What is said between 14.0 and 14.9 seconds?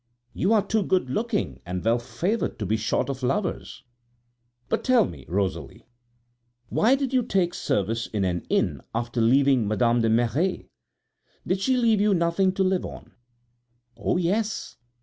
yes!